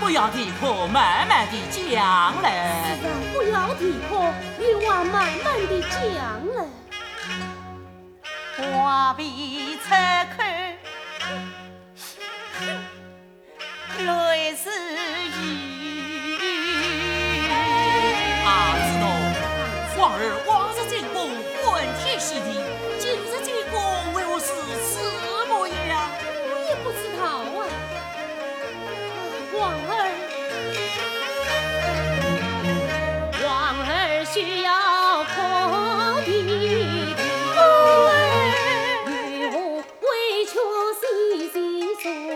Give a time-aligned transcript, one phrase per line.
[0.00, 2.98] 不要提破，慢慢的讲嘞。
[3.32, 6.56] 不要提破，你话慢慢的讲嘞。
[8.72, 9.24] 话别
[9.86, 10.76] 拆开，
[14.04, 14.70] 泪似
[42.04, 42.33] to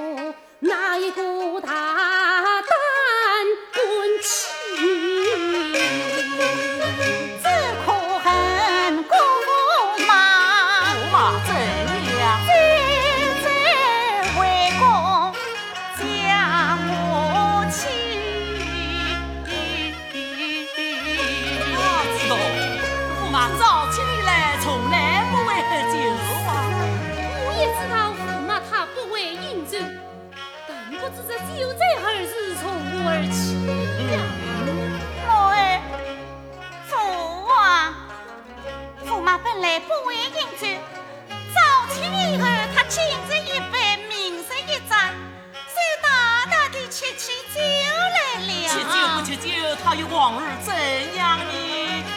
[50.69, 50.75] 怎
[51.17, 51.53] 样呢？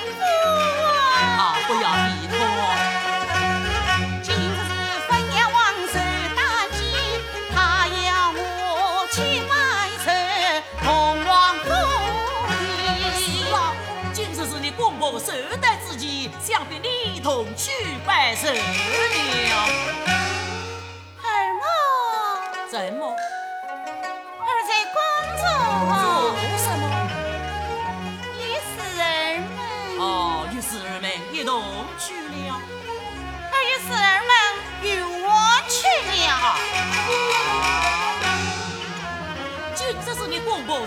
[0.03, 0.19] 父
[0.83, 0.91] 王，
[1.39, 2.35] 啊，不要离脱。
[4.21, 4.59] 今日
[5.07, 5.57] 分娘王
[5.87, 5.95] 寿
[6.35, 6.39] 大
[6.73, 6.79] 吉，
[7.55, 7.55] 他
[7.87, 9.15] 要我去
[9.47, 9.53] 买
[10.03, 10.05] 车
[10.83, 10.85] 同
[11.25, 11.69] 往府
[12.59, 12.59] 里。
[13.15, 13.55] 是啊，
[14.11, 15.31] 今日是你公婆寿
[15.61, 17.71] 诞之际，想必你同去
[18.05, 20.20] 拜寿了。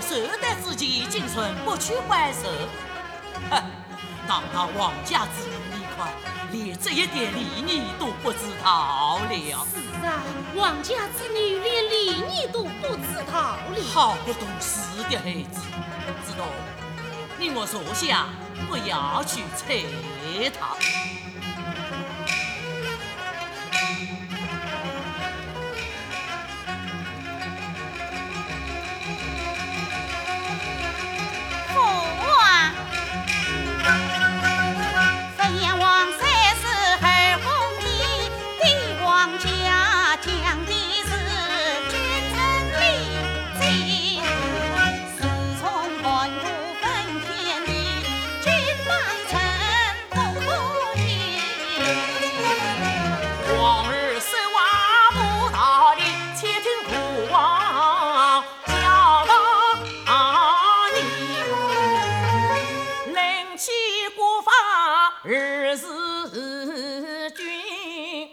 [0.07, 2.47] 公婆寿诞之际，今春不去拜寿，
[3.49, 3.63] 哼，
[4.27, 6.13] 当他王家子女快，
[6.51, 9.65] 连这一点礼仪都不知道了。
[9.71, 10.21] 是啊，
[10.55, 13.83] 王家子女连礼仪都不知道了。
[13.93, 15.61] 好不懂事的孩子，
[16.25, 16.45] 知道？
[17.37, 18.27] 你我坐下，
[18.67, 19.83] 不要去睬
[20.59, 20.75] 他。
[65.25, 65.87] 法日是
[67.31, 68.29] 君，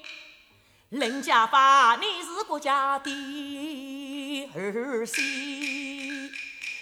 [0.90, 6.30] 人家把你是国家的儿媳，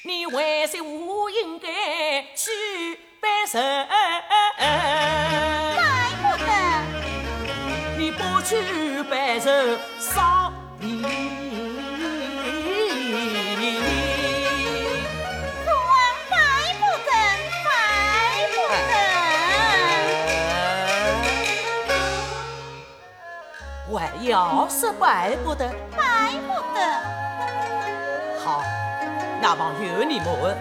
[0.02, 2.50] 你为什么应该去
[3.20, 3.60] 拜寿？
[4.58, 6.44] 拜不得，
[7.96, 9.48] 你不去拜寿，
[10.00, 11.69] 少你。
[24.30, 26.80] 要是拜不得，拜不得，
[28.38, 28.62] 好，
[29.42, 30.56] 那望由你莫问，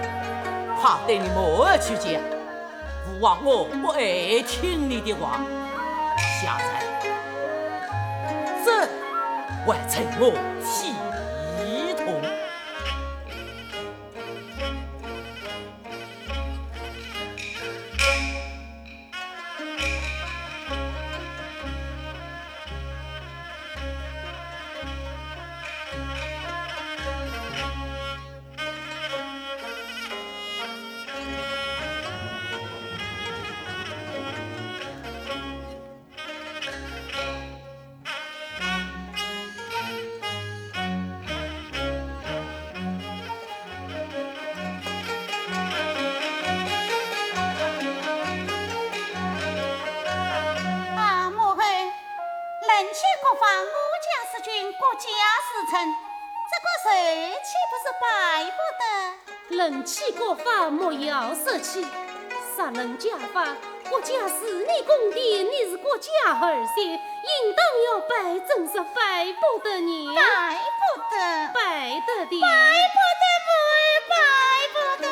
[0.82, 2.20] 怕对你母儿去讲。
[3.06, 5.40] 父王我不爱听你的话，
[6.18, 6.66] 下在
[8.66, 8.88] 这
[9.68, 10.34] 还成我
[10.64, 10.96] 体
[62.60, 63.56] 杀人家法，
[63.90, 66.12] 国家是你公殿，你是国家
[66.42, 71.16] 儿媳，应当要拜，正是拜不得你，拜不得，
[71.54, 72.42] 拜得的。
[72.42, 72.48] 拜
[72.92, 74.12] 不得，母儿拜
[74.74, 75.08] 不得。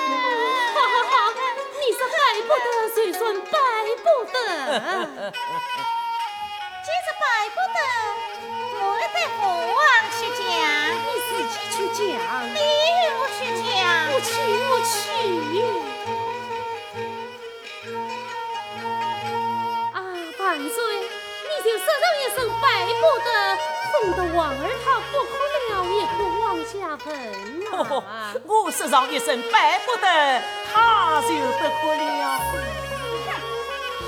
[0.76, 1.32] 好好好，
[1.80, 3.56] 你是拜不得，谁算拜
[4.04, 4.36] 不得？
[6.84, 7.24] 既是拜
[7.56, 7.80] 不得，
[8.78, 9.82] 母儿对父王
[10.20, 10.44] 去讲，
[11.00, 12.12] 你自己去讲，
[12.54, 13.87] 你与我去讲。
[24.04, 25.32] 得，哄得王儿他不可
[25.74, 26.72] 了，也可往下
[27.06, 27.10] 问
[27.72, 28.34] 啊。
[28.46, 32.40] 我说上一声拜不得，他就不哭了。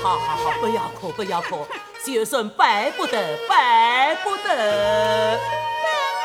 [0.02, 1.66] 好好好，不要哭，不要哭，
[2.04, 5.38] 就算拜不得，拜不得。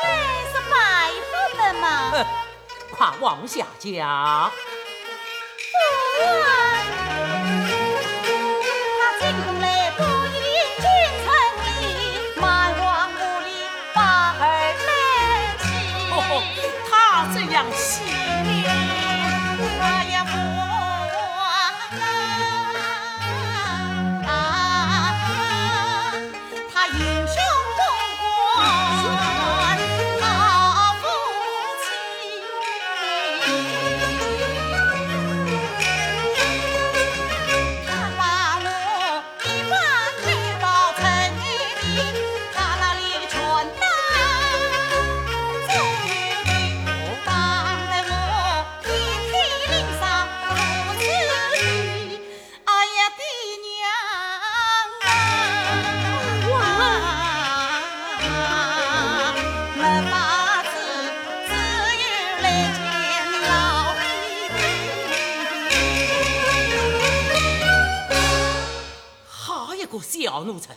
[0.00, 0.16] 本来
[0.52, 0.74] 是拜
[1.30, 2.10] 不得嘛。
[2.10, 2.24] 哼，
[2.96, 4.50] 快往下讲。
[6.16, 6.22] 父
[70.36, 70.76] 小奴才，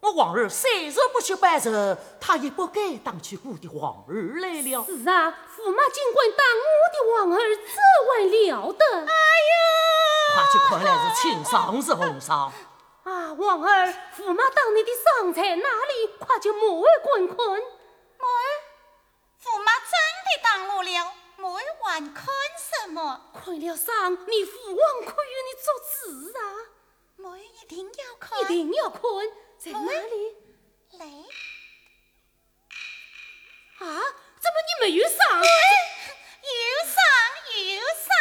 [0.00, 1.70] 我皇儿虽然不去拜寿，
[2.18, 4.82] 他也不该当起我的皇儿来了。
[4.86, 7.76] 是啊，驸马尽管当我的皇儿，这
[8.08, 8.84] 还了得？
[9.00, 9.54] 哎呦，
[10.34, 12.50] 快去看来是亲上是红裳。
[13.02, 14.90] 啊，皇儿，驸马当你的
[15.20, 16.06] 伤在哪里？
[16.18, 17.36] 快就莫儿滚滚。
[17.36, 18.44] 莫儿，
[19.44, 19.92] 驸马真
[20.24, 22.24] 的当我了，莫儿还看
[22.56, 23.20] 什么？
[23.34, 26.72] 看了伤，你父王可与你做主啊！
[27.24, 29.00] 莫儿一定要看，一定要看，
[29.56, 30.36] 在哪里？
[30.98, 31.06] 来。
[33.78, 35.16] 啊，怎么你没有上？
[35.40, 35.44] 有
[36.84, 37.00] 上
[37.64, 38.12] 有上。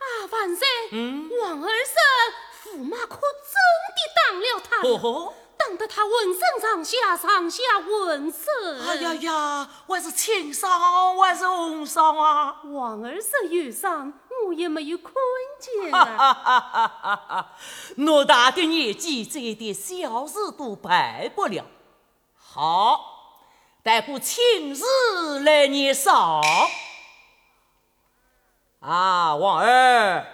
[0.00, 0.66] 啊，万岁！
[0.90, 1.94] 嗯，王二婶。
[2.64, 3.54] 驸马可真
[3.94, 8.80] 的当了他，哦当得他浑身上下上下浑身。
[8.88, 12.60] 哎呀呀，还是轻伤还是红伤啊？
[12.64, 14.12] 王二婶有伤，
[14.46, 15.12] 我也没有看
[15.60, 17.52] 见哈哈哈哈哈哈！
[17.98, 21.64] 偌大的年纪，这一点小事都办不了。
[22.34, 23.44] 好，
[23.82, 26.42] 待我亲自来念伤。
[28.80, 30.26] 啊，王儿。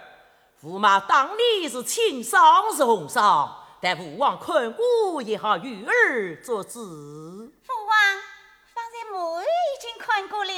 [0.63, 6.81] 驸马当年是轻伤是红伤，但父王看过也好，玉儿做主。
[6.81, 7.95] 父王，
[8.75, 10.53] 方才母儿已经看过了，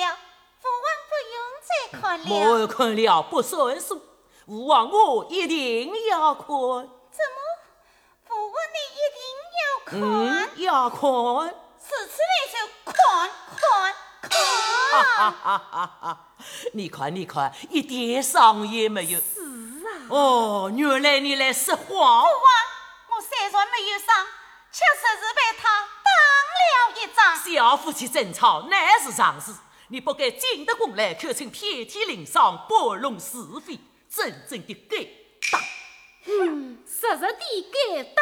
[0.60, 1.70] 父王不用再
[2.00, 2.24] 看了。
[2.24, 4.00] 母儿看了不算数，
[4.48, 6.46] 父王我一定要看。
[6.46, 7.38] 怎么？
[8.26, 9.20] 父王你一定
[9.60, 10.00] 要 看？
[10.00, 10.98] 嗯，要看。
[11.78, 12.94] 此次来就看
[13.58, 13.60] 看
[14.22, 14.30] 看。
[14.90, 16.32] 哈哈哈哈哈！
[16.72, 19.20] 你看你看，一点伤也没有。
[19.20, 19.42] 是
[19.86, 21.86] 啊哦，原来你来说谎！
[21.86, 22.32] 父王，
[23.10, 24.26] 我虽然没有伤，
[24.72, 26.10] 确实是被他打
[26.56, 27.36] 了一仗。
[27.36, 29.52] 小夫妻争吵乃是常事，
[29.88, 33.78] 你不该进得宫来，口称遍体鳞伤，拨弄是非，
[34.10, 34.96] 真正的该
[35.50, 35.60] 当。
[36.24, 37.26] 嗯，实实的
[37.72, 38.14] 该当。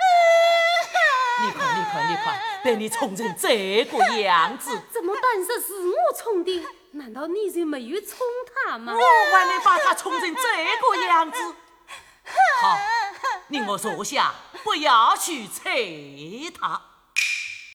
[1.42, 6.62] 你看，你看，你看，被你宠成这个样子，怎么当时是我宠的？
[6.92, 8.18] 难道你就没有宠
[8.52, 8.92] 他吗？
[8.94, 11.38] 我还能把他宠成这个样子？
[12.60, 12.76] 好，
[13.48, 14.34] 你我坐下，
[14.64, 16.89] 不要去催他。